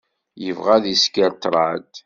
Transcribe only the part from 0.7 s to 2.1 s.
ad isker ṭṭrad.